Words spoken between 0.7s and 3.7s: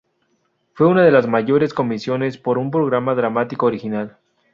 Fue una de las mayores comisiones por un programa dramático